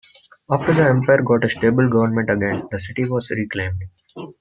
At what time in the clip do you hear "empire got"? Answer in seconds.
0.89-1.43